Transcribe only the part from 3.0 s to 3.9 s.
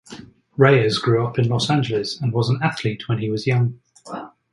when he was young.